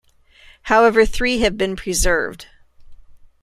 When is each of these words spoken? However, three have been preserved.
However, 0.63 1.05
three 1.05 1.41
have 1.41 1.59
been 1.59 1.75
preserved. 1.75 2.47